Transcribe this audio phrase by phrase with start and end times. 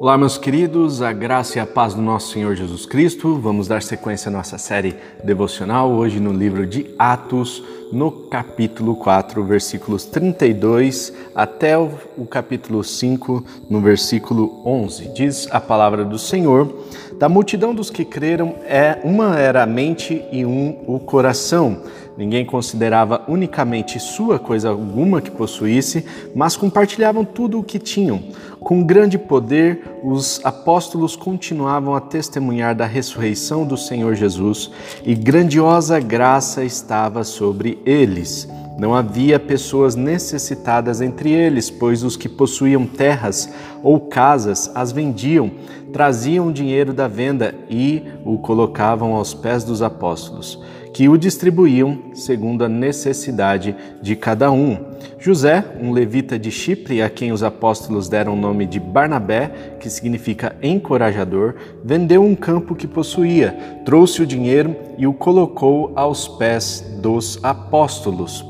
[0.00, 3.34] Olá, meus queridos, a graça e a paz do nosso Senhor Jesus Cristo.
[3.34, 9.42] Vamos dar sequência à nossa série devocional, hoje no livro de Atos, no capítulo 4,
[9.42, 15.08] versículos 32 até o capítulo 5, no versículo 11.
[15.14, 16.72] Diz a palavra do Senhor:
[17.18, 21.82] Da multidão dos que creram, é uma era a mente e um o coração.
[22.16, 26.04] Ninguém considerava unicamente sua coisa alguma que possuísse,
[26.34, 28.22] mas compartilhavam tudo o que tinham.
[28.60, 34.70] Com grande poder, os apóstolos continuavam a testemunhar da ressurreição do Senhor Jesus
[35.04, 38.48] e grandiosa graça estava sobre eles.
[38.78, 43.48] Não havia pessoas necessitadas entre eles, pois os que possuíam terras
[43.82, 45.50] ou casas as vendiam,
[45.92, 50.58] traziam o dinheiro da venda e o colocavam aos pés dos apóstolos
[50.98, 54.76] que o distribuíam segundo a necessidade de cada um.
[55.16, 59.88] José, um levita de Chipre, a quem os apóstolos deram o nome de Barnabé, que
[59.88, 61.54] significa encorajador,
[61.84, 68.47] vendeu um campo que possuía, trouxe o dinheiro e o colocou aos pés dos apóstolos.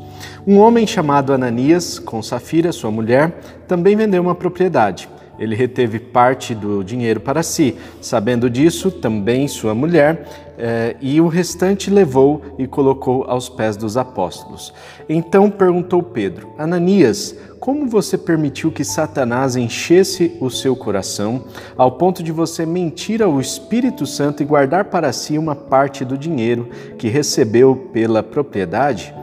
[0.50, 5.06] Um homem chamado Ananias, com Safira, sua mulher, também vendeu uma propriedade
[5.38, 7.76] ele reteve parte do dinheiro para si.
[8.02, 10.26] Sabendo disso, também sua mulher,
[10.58, 14.74] eh, e o restante levou e colocou aos pés dos apóstolos.
[15.08, 21.44] Então perguntou Pedro: Ananias, como você permitiu que Satanás enchesse o seu coração,
[21.76, 26.18] ao ponto de você mentir ao Espírito Santo e guardar para si uma parte do
[26.18, 29.14] dinheiro que recebeu pela propriedade?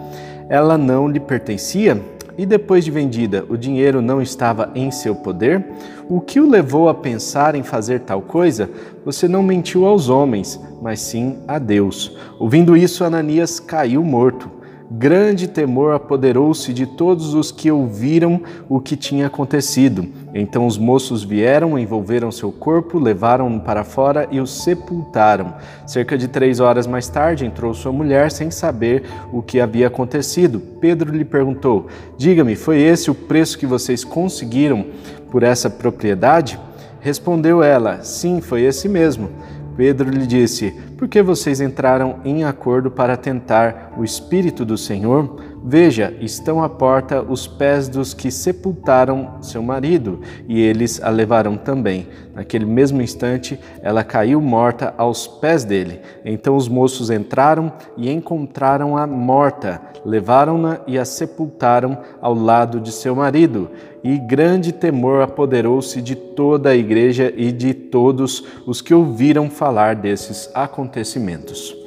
[0.50, 2.02] Ela não lhe pertencia?
[2.38, 5.66] e depois de vendida o dinheiro não estava em seu poder?
[6.10, 8.70] O que o levou a pensar em fazer tal coisa?
[9.04, 12.16] Você não mentiu aos homens, mas sim a Deus.
[12.40, 14.50] Ouvindo isso, Ananias caiu morto.
[14.90, 20.08] Grande temor apoderou-se de todos os que ouviram o que tinha acontecido.
[20.32, 25.56] Então os moços vieram, envolveram seu corpo, levaram-no para fora e o sepultaram.
[25.88, 29.04] Cerca de três horas mais tarde entrou sua mulher sem saber
[29.34, 30.60] o que havia acontecido.
[30.80, 34.86] Pedro lhe perguntou: Diga-me, foi esse o preço que vocês conseguiram
[35.32, 36.60] por essa propriedade?
[37.00, 39.30] Respondeu ela: Sim, foi esse mesmo.
[39.76, 45.55] Pedro lhe disse: Por que vocês entraram em acordo para tentar o Espírito do Senhor?
[45.68, 51.58] Veja, estão à porta os pés dos que sepultaram seu marido, e eles a levarão
[51.58, 52.08] também.
[52.36, 56.02] Naquele mesmo instante, ela caiu morta aos pés dele.
[56.24, 63.16] Então os moços entraram e encontraram-a morta, levaram-na e a sepultaram ao lado de seu
[63.16, 63.72] marido.
[64.04, 69.96] E grande temor apoderou-se de toda a igreja e de todos os que ouviram falar
[69.96, 71.85] desses acontecimentos.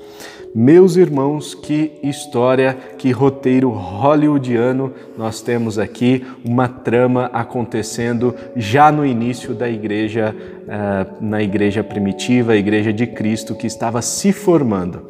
[0.54, 9.04] Meus irmãos, que história, que roteiro hollywoodiano nós temos aqui, uma trama acontecendo já no
[9.04, 15.03] início da igreja, uh, na igreja primitiva, a igreja de Cristo que estava se formando.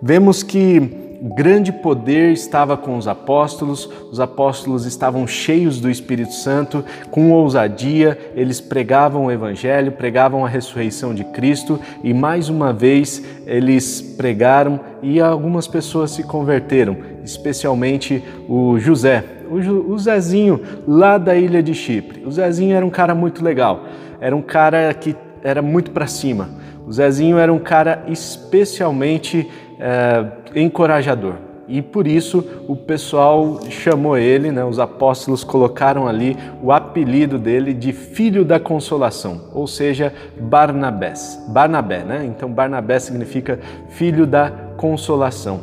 [0.00, 6.84] Vemos que grande poder estava com os apóstolos, os apóstolos estavam cheios do Espírito Santo,
[7.10, 13.22] com ousadia, eles pregavam o Evangelho, pregavam a ressurreição de Cristo e mais uma vez
[13.46, 21.62] eles pregaram e algumas pessoas se converteram, especialmente o José, o Zezinho lá da ilha
[21.62, 22.24] de Chipre.
[22.26, 23.84] O Zezinho era um cara muito legal,
[24.20, 26.48] era um cara que era muito para cima.
[26.86, 29.48] O Zezinho era um cara especialmente
[29.78, 30.24] é,
[30.56, 31.34] encorajador.
[31.68, 37.74] E por isso o pessoal chamou ele, né, os apóstolos colocaram ali o apelido dele
[37.74, 41.42] de Filho da Consolação, ou seja, Barnabés.
[41.48, 42.24] Barnabé, né?
[42.24, 43.58] Então Barnabé significa
[43.88, 45.60] Filho da Consolação.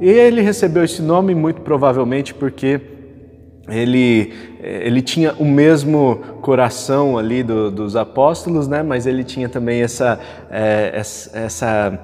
[0.00, 2.80] E ele recebeu esse nome muito provavelmente porque
[3.68, 8.82] ele, ele tinha o mesmo coração ali do, dos apóstolos, né?
[8.82, 10.18] mas ele tinha também essa,
[10.50, 11.98] é, essa,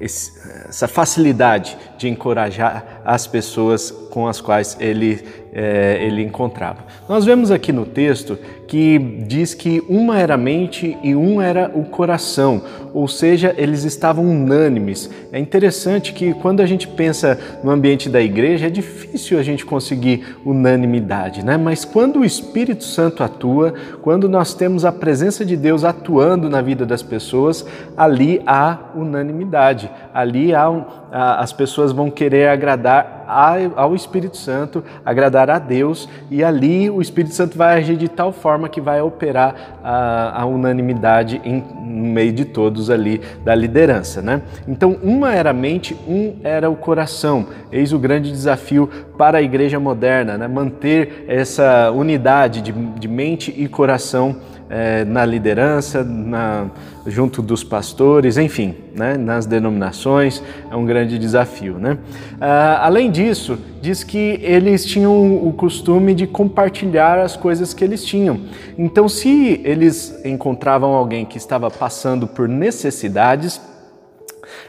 [0.00, 6.84] essa essa facilidade de encorajar as pessoas com as quais ele, é, ele encontrava.
[7.08, 11.70] Nós vemos aqui no texto que diz que uma era a mente e um era
[11.74, 12.62] o coração,
[12.94, 15.10] ou seja, eles estavam unânimes.
[15.32, 19.66] É interessante que quando a gente pensa no ambiente da igreja, é difícil a gente
[19.66, 21.56] conseguir unanimidade, né?
[21.56, 26.62] Mas quando o Espírito Santo atua, quando nós temos a presença de Deus atuando na
[26.62, 30.70] vida das pessoas, ali há unanimidade, ali há,
[31.16, 37.34] as pessoas vão querer agradar ao Espírito Santo, agradar a Deus, e ali o Espírito
[37.34, 42.32] Santo vai agir de tal forma que vai operar a, a unanimidade em, no meio
[42.32, 44.22] de todos ali da liderança.
[44.22, 44.42] Né?
[44.66, 47.46] Então, uma era a mente, um era o coração.
[47.70, 50.48] Eis o grande desafio para a igreja moderna, né?
[50.48, 54.36] manter essa unidade de, de mente e coração
[54.68, 56.66] é, na liderança, na,
[57.06, 61.78] junto dos pastores, enfim, né, nas denominações, é um grande desafio.
[61.78, 61.98] Né?
[62.40, 68.04] Ah, além disso, diz que eles tinham o costume de compartilhar as coisas que eles
[68.04, 68.40] tinham.
[68.76, 73.60] Então, se eles encontravam alguém que estava passando por necessidades,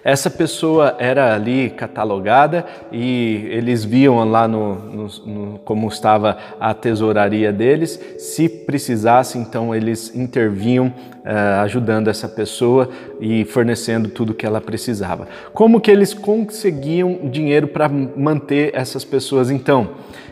[0.03, 6.73] essa pessoa era ali catalogada e eles viam lá no, no, no, como estava a
[6.73, 7.99] tesouraria deles.
[8.19, 10.93] Se precisasse, então eles intervinham
[11.25, 12.89] uh, ajudando essa pessoa
[13.19, 15.27] e fornecendo tudo que ela precisava.
[15.53, 19.89] Como que eles conseguiam dinheiro para manter essas pessoas então?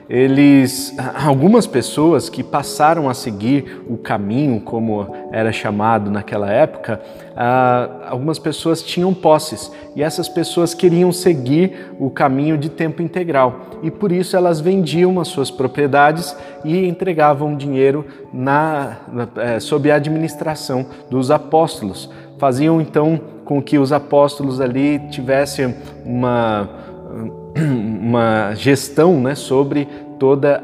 [0.09, 0.95] eles,
[1.25, 7.01] algumas pessoas que passaram a seguir o caminho, como era chamado naquela época,
[8.07, 13.89] algumas pessoas tinham posses e essas pessoas queriam seguir o caminho de tempo integral e
[13.89, 19.95] por isso elas vendiam as suas propriedades e entregavam dinheiro na, na é, sob a
[19.95, 22.09] administração dos apóstolos.
[22.37, 25.75] Faziam então com que os apóstolos ali tivessem
[26.05, 26.69] uma
[27.55, 29.87] uma gestão né, sobre
[30.19, 30.63] toda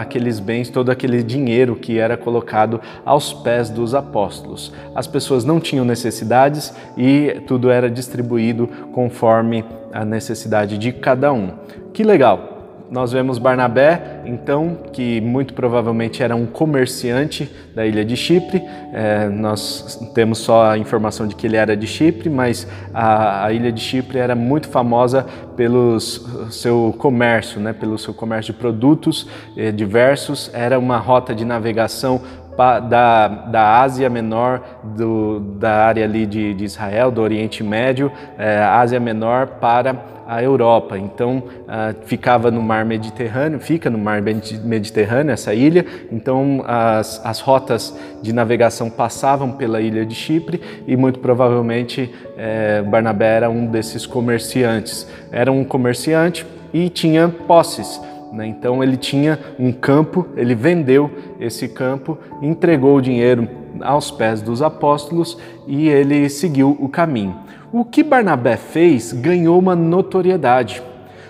[0.00, 4.72] aqueles bens, todo aquele dinheiro que era colocado aos pés dos apóstolos.
[4.94, 11.50] As pessoas não tinham necessidades e tudo era distribuído conforme a necessidade de cada um.
[11.92, 12.49] Que legal!
[12.90, 18.62] Nós vemos Barnabé, então, que muito provavelmente era um comerciante da ilha de Chipre.
[18.92, 23.52] É, nós temos só a informação de que ele era de Chipre, mas a, a
[23.52, 25.24] ilha de Chipre era muito famosa
[25.56, 30.50] pelo seu comércio, né, pelo seu comércio de produtos eh, diversos.
[30.52, 32.22] Era uma rota de navegação
[32.56, 38.58] da, da Ásia Menor, do, da área ali de, de Israel, do Oriente Médio, é,
[38.62, 40.96] Ásia Menor para a Europa.
[40.96, 45.84] Então uh, ficava no mar Mediterrâneo, fica no mar Mediterrâneo essa ilha.
[46.12, 52.82] Então as, as rotas de navegação passavam pela ilha de Chipre e muito provavelmente eh,
[52.82, 55.04] Barnabé era um desses comerciantes.
[55.32, 58.00] Era um comerciante e tinha posses.
[58.32, 58.46] Né?
[58.46, 63.48] Então ele tinha um campo, ele vendeu esse campo, entregou o dinheiro
[63.80, 67.36] aos pés dos apóstolos e ele seguiu o caminho.
[67.72, 70.82] O que Barnabé fez ganhou uma notoriedade.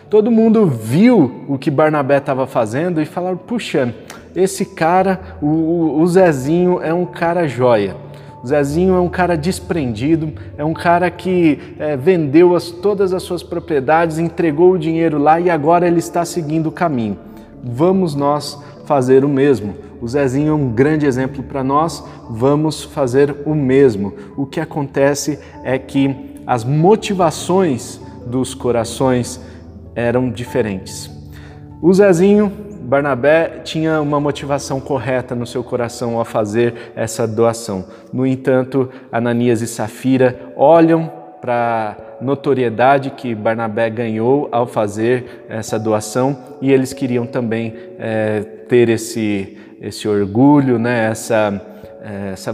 [0.09, 3.95] Todo mundo viu o que Barnabé estava fazendo e falaram: puxa,
[4.35, 7.97] esse cara, o, o Zezinho, é um cara joia.
[8.47, 13.43] Zezinho é um cara desprendido, é um cara que é, vendeu as, todas as suas
[13.43, 17.19] propriedades, entregou o dinheiro lá e agora ele está seguindo o caminho.
[17.63, 19.75] Vamos nós fazer o mesmo.
[20.01, 24.15] O Zezinho é um grande exemplo para nós, vamos fazer o mesmo.
[24.37, 29.39] O que acontece é que as motivações dos corações
[29.95, 31.11] eram diferentes.
[31.83, 32.51] O Zezinho
[32.91, 37.85] Barnabé tinha uma motivação correta no seu coração ao fazer essa doação.
[38.13, 41.09] No entanto, Ananias e Safira olham
[41.41, 48.41] para a notoriedade que Barnabé ganhou ao fazer essa doação e eles queriam também é,
[48.69, 51.63] ter esse, esse orgulho, né, essa,
[52.03, 52.53] é, essa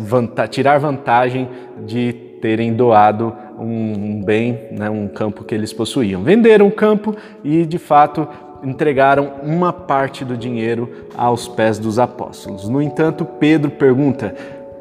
[0.48, 1.48] tirar vantagem
[1.86, 2.12] de
[2.42, 6.22] terem doado um, bem, né, um campo que eles possuíam.
[6.22, 8.28] Venderam o campo e, de fato,
[8.66, 12.68] entregaram uma parte do dinheiro aos pés dos apóstolos.
[12.68, 14.34] No entanto, Pedro pergunta: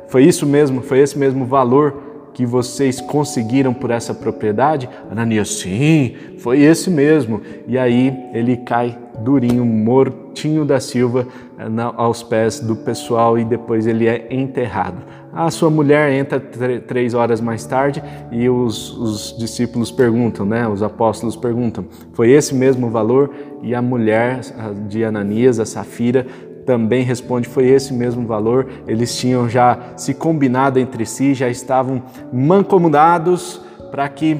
[0.08, 0.82] Foi isso mesmo?
[0.82, 4.90] Foi esse mesmo valor que vocês conseguiram por essa propriedade?
[5.10, 7.42] Ananias, sim, foi esse mesmo.
[7.66, 11.26] E aí ele cai durinho, mortinho da Silva,
[11.58, 11.64] eh,
[11.96, 14.98] aos pés do pessoal e depois ele é enterrado.
[15.36, 18.02] A sua mulher entra três horas mais tarde
[18.32, 20.66] e os, os, discípulos perguntam, né?
[20.66, 23.36] Os apóstolos perguntam: foi esse mesmo valor?
[23.62, 24.40] E a mulher
[24.88, 26.26] de Ananias, a Safira,
[26.66, 28.66] também responde: foi esse mesmo valor.
[28.88, 32.02] Eles tinham já se combinado entre si, já estavam
[32.32, 33.62] mancomunados
[33.92, 34.38] para que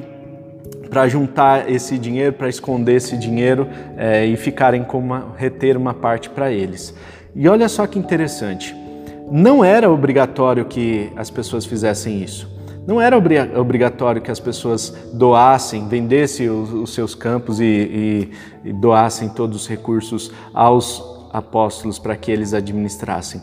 [0.88, 5.92] para juntar esse dinheiro, para esconder esse dinheiro é, e ficarem com uma, reter uma
[5.92, 6.94] parte para eles.
[7.34, 8.85] E olha só que interessante
[9.30, 12.48] não era obrigatório que as pessoas fizessem isso.
[12.86, 18.30] Não era obrigatório que as pessoas doassem, vendessem os, seus campos e, e,
[18.70, 21.02] e doassem todos os recursos aos
[21.32, 23.40] apóstolos para que eles administrassem.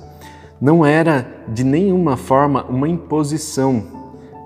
[0.61, 3.83] Não era de nenhuma forma uma imposição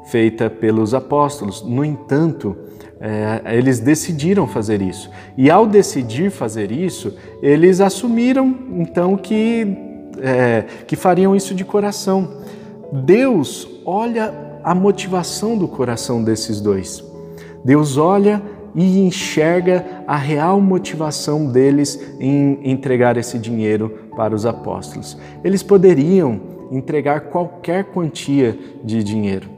[0.10, 1.62] feita pelos apóstolos.
[1.62, 2.56] No entanto,
[3.00, 5.08] É, eles decidiram fazer isso.
[5.38, 9.87] E ao decidir fazer isso, eles assumiram então que,
[10.22, 12.42] é, que fariam isso de coração.
[12.92, 14.34] Deus olha
[14.64, 17.04] a motivação do coração desses dois.
[17.64, 18.42] Deus olha
[18.76, 25.18] e enxerga a real motivação deles em entregar esse dinheiro para os apóstolos.
[25.44, 26.40] Eles poderiam
[26.72, 29.50] entregar qualquer quantia de dinheiro.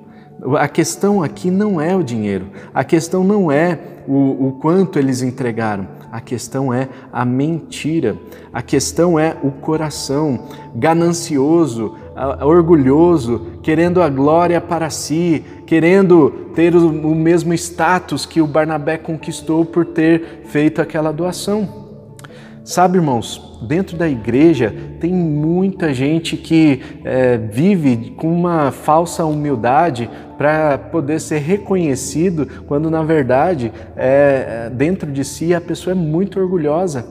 [0.57, 5.21] A questão aqui não é o dinheiro, a questão não é o, o quanto eles
[5.21, 8.17] entregaram, a questão é a mentira,
[8.53, 11.95] a questão é o coração ganancioso,
[12.41, 19.63] orgulhoso, querendo a glória para si, querendo ter o, mesmo status que o Barnabé conquistou
[19.63, 21.88] por ter feito aquela doação.
[22.69, 30.07] Sabe, irmãos, dentro da igreja tem muita gente que é, vive com uma falsa humildade
[30.38, 36.39] para poder ser reconhecido, quando na verdade é, dentro de si a pessoa é muito
[36.39, 37.07] orgulhosa.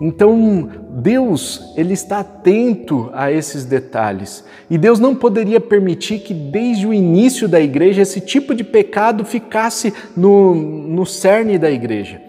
[0.00, 4.44] Então, Deus, ele está atento a esses detalhes.
[4.70, 9.24] E Deus não poderia permitir que desde o início da igreja esse tipo de pecado
[9.24, 12.23] ficasse no, no cerne da igreja.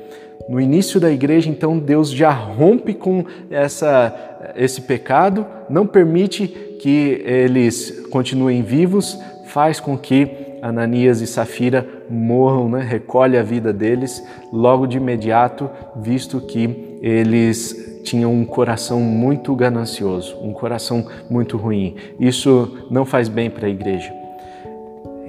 [0.47, 6.47] No início da igreja, então, Deus já rompe com essa, esse pecado, não permite
[6.79, 12.81] que eles continuem vivos, faz com que Ananias e Safira morram, né?
[12.81, 20.37] recolhe a vida deles logo de imediato, visto que eles tinham um coração muito ganancioso,
[20.41, 21.95] um coração muito ruim.
[22.19, 24.24] Isso não faz bem para a igreja.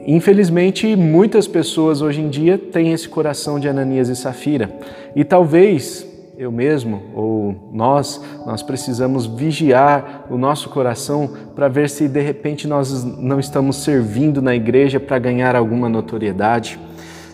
[0.09, 4.71] Infelizmente, muitas pessoas hoje em dia têm esse coração de Ananias e Safira.
[5.17, 6.07] E talvez
[6.39, 12.69] eu mesmo ou nós, nós precisamos vigiar o nosso coração para ver se de repente
[12.69, 16.79] nós não estamos servindo na igreja para ganhar alguma notoriedade,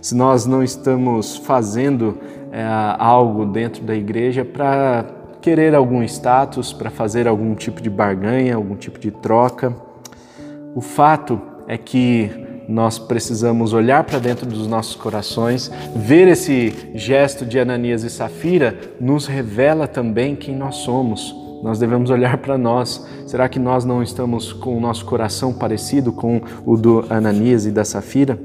[0.00, 2.16] se nós não estamos fazendo
[2.50, 2.64] é,
[2.98, 5.04] algo dentro da igreja para
[5.42, 9.76] querer algum status, para fazer algum tipo de barganha, algum tipo de troca.
[10.74, 11.38] O fato
[11.68, 12.30] é que
[12.68, 18.78] nós precisamos olhar para dentro dos nossos corações, ver esse gesto de Ananias e Safira,
[19.00, 21.34] nos revela também quem nós somos.
[21.62, 23.06] Nós devemos olhar para nós.
[23.26, 27.70] Será que nós não estamos com o nosso coração parecido com o do Ananias e
[27.70, 28.38] da Safira?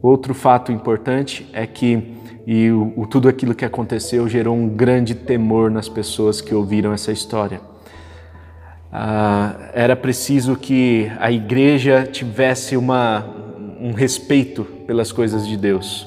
[0.00, 2.14] Outro fato importante é que
[2.46, 7.10] e o, tudo aquilo que aconteceu gerou um grande temor nas pessoas que ouviram essa
[7.10, 7.60] história.
[8.92, 13.26] Ah, era preciso que a igreja tivesse uma,
[13.80, 16.06] um respeito pelas coisas de Deus.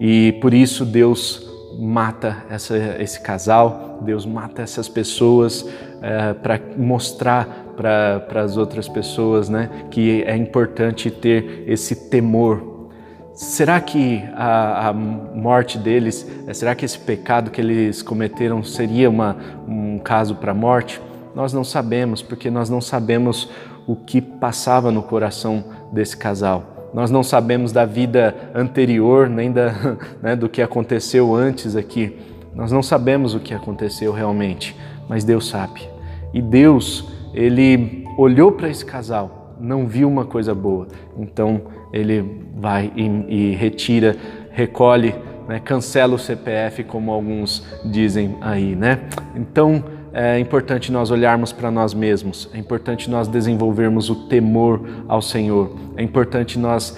[0.00, 1.46] E por isso Deus
[1.78, 5.68] mata essa, esse casal, Deus mata essas pessoas
[6.02, 12.88] eh, para mostrar para as outras pessoas né, que é importante ter esse temor.
[13.32, 19.36] Será que a, a morte deles, será que esse pecado que eles cometeram seria uma,
[19.66, 21.00] um caso para a morte?
[21.34, 23.50] Nós não sabemos, porque nós não sabemos
[23.86, 26.90] o que passava no coração desse casal.
[26.94, 29.74] Nós não sabemos da vida anterior, nem da,
[30.22, 32.16] né, do que aconteceu antes aqui.
[32.54, 34.76] Nós não sabemos o que aconteceu realmente,
[35.08, 35.88] mas Deus sabe.
[36.32, 40.86] E Deus, ele olhou para esse casal, não viu uma coisa boa.
[41.18, 41.62] Então
[41.92, 44.16] ele vai e, e retira,
[44.52, 45.14] recolhe,
[45.48, 49.00] né, cancela o CPF, como alguns dizem aí, né?
[49.34, 49.82] Então
[50.16, 55.76] é importante nós olharmos para nós mesmos, é importante nós desenvolvermos o temor ao Senhor,
[55.96, 56.96] é importante nós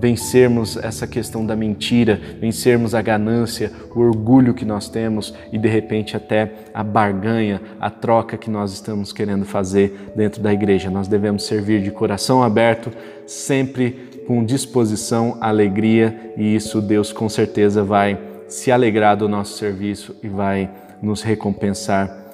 [0.00, 5.68] vencermos essa questão da mentira, vencermos a ganância, o orgulho que nós temos e de
[5.68, 10.88] repente até a barganha, a troca que nós estamos querendo fazer dentro da igreja.
[10.88, 12.90] Nós devemos servir de coração aberto,
[13.26, 20.16] sempre com disposição, alegria e isso Deus com certeza vai se alegrar do nosso serviço
[20.22, 20.70] e vai
[21.02, 22.25] nos recompensar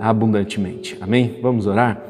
[0.00, 0.96] abundantemente.
[1.00, 1.38] Amém?
[1.42, 2.02] Vamos orar?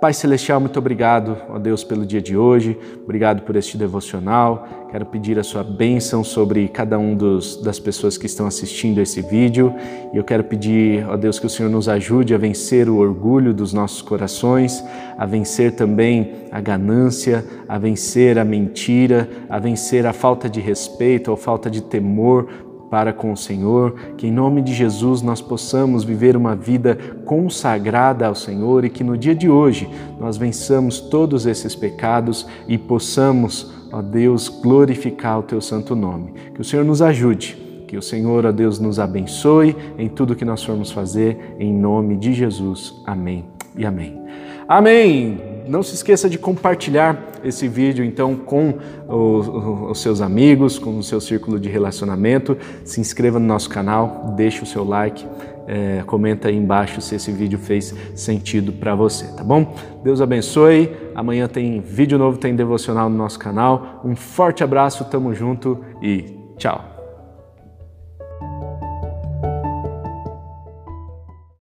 [0.00, 4.68] Pai Celestial, muito obrigado, ó Deus, pelo dia de hoje, obrigado por este devocional.
[4.90, 9.20] Quero pedir a sua bênção sobre cada um dos, das pessoas que estão assistindo esse
[9.22, 9.74] vídeo.
[10.12, 13.52] E eu quero pedir, ó Deus, que o Senhor nos ajude a vencer o orgulho
[13.52, 14.84] dos nossos corações,
[15.18, 21.30] a vencer também a ganância, a vencer a mentira, a vencer a falta de respeito
[21.30, 22.48] ou falta de temor
[22.90, 28.26] para com o Senhor, que em nome de Jesus nós possamos viver uma vida consagrada
[28.26, 29.88] ao Senhor e que no dia de hoje
[30.18, 36.32] nós vençamos todos esses pecados e possamos, ó Deus, glorificar o teu santo nome.
[36.54, 37.64] Que o Senhor nos ajude.
[37.86, 42.16] Que o Senhor, ó Deus, nos abençoe em tudo que nós formos fazer, em nome
[42.16, 43.00] de Jesus.
[43.06, 43.44] Amém
[43.76, 44.20] e amém.
[44.66, 45.55] Amém!
[45.68, 48.74] Não se esqueça de compartilhar esse vídeo então com
[49.08, 52.56] os, seus amigos, com o seu círculo de relacionamento.
[52.84, 55.26] Se inscreva no nosso canal, deixe o seu like.
[55.68, 59.74] É, comenta aí embaixo se esse vídeo fez sentido para você, tá bom?
[60.02, 60.90] Deus abençoe.
[61.14, 64.00] Amanhã tem vídeo novo, tem devocional no nosso canal.
[64.04, 66.95] Um forte abraço, tamo junto e tchau.